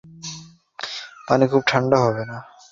[1.27, 2.37] পানি খুব ঠাণ্ডা হবে না।